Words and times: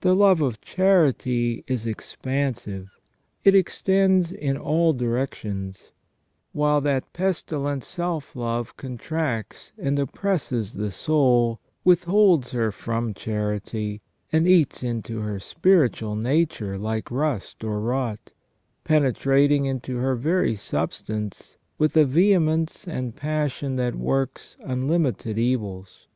The 0.00 0.14
love 0.14 0.40
of 0.40 0.62
charity 0.62 1.64
is 1.68 1.86
expansive, 1.86 2.98
it 3.44 3.54
extends 3.54 4.32
in 4.32 4.56
all 4.56 4.94
direc 4.94 5.34
tions; 5.34 5.90
while 6.54 6.80
that 6.80 7.12
pestilent 7.12 7.84
self 7.84 8.34
love 8.34 8.74
contracts 8.78 9.72
and 9.76 9.98
oppresses 9.98 10.72
the 10.72 10.90
soul, 10.90 11.60
withholds 11.84 12.52
her 12.52 12.72
from 12.72 13.12
charity, 13.12 14.00
and 14.32 14.48
eats 14.48 14.82
into 14.82 15.20
her 15.20 15.38
spiritual 15.38 16.16
nature 16.16 16.78
like 16.78 17.10
rust 17.10 17.62
or 17.62 17.80
rot, 17.80 18.32
penetrating 18.84 19.66
into 19.66 19.98
her 19.98 20.14
very 20.16 20.56
substance 20.56 21.58
with 21.76 21.94
a 21.98 22.06
vehe 22.06 22.42
mence 22.42 22.88
and 22.88 23.14
passion 23.14 23.76
that 23.76 23.94
works 23.94 24.56
unlimited 24.64 25.36
evils. 25.36 26.06